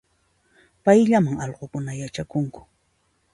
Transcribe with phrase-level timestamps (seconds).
[0.83, 2.61] Payllaman allqunkuna yachakunku